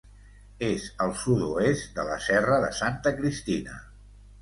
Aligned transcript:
És 0.67 0.87
al 1.05 1.13
sud-oest 1.25 1.93
de 2.01 2.07
la 2.09 2.19
Serra 2.31 2.61
de 2.67 2.75
Santa 2.83 3.17
Cristina. 3.23 3.83